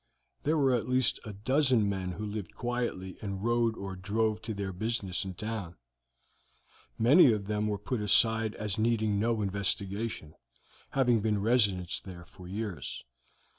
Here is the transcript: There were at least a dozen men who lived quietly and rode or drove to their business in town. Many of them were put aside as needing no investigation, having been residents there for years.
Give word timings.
There 0.41 0.57
were 0.57 0.73
at 0.73 0.89
least 0.89 1.19
a 1.25 1.33
dozen 1.33 1.87
men 1.87 2.13
who 2.13 2.25
lived 2.25 2.55
quietly 2.55 3.19
and 3.21 3.43
rode 3.43 3.77
or 3.77 3.95
drove 3.95 4.41
to 4.41 4.53
their 4.55 4.73
business 4.73 5.23
in 5.23 5.35
town. 5.35 5.75
Many 6.97 7.31
of 7.31 7.45
them 7.45 7.67
were 7.67 7.77
put 7.77 8.01
aside 8.01 8.55
as 8.55 8.79
needing 8.79 9.19
no 9.19 9.43
investigation, 9.43 10.33
having 10.89 11.21
been 11.21 11.39
residents 11.39 11.99
there 11.99 12.25
for 12.25 12.47
years. 12.47 13.03